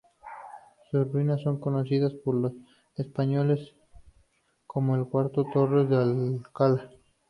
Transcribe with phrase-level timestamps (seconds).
[0.89, 2.53] Sus ruinas son conocidas por los
[2.95, 3.75] españoles
[4.65, 6.89] como las Cuatro Torres de Alcalá.